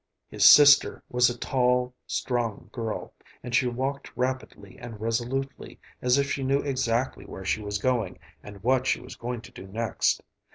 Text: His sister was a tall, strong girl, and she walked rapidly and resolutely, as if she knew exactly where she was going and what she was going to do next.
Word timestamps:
His 0.29 0.49
sister 0.49 1.03
was 1.09 1.29
a 1.29 1.37
tall, 1.37 1.93
strong 2.07 2.69
girl, 2.73 3.13
and 3.43 3.53
she 3.53 3.67
walked 3.67 4.11
rapidly 4.17 4.75
and 4.79 4.99
resolutely, 4.99 5.79
as 6.01 6.17
if 6.17 6.31
she 6.31 6.41
knew 6.43 6.57
exactly 6.57 7.23
where 7.23 7.45
she 7.45 7.61
was 7.61 7.77
going 7.77 8.17
and 8.41 8.63
what 8.63 8.87
she 8.87 8.99
was 8.99 9.15
going 9.15 9.41
to 9.41 9.51
do 9.51 9.67
next. 9.67 10.23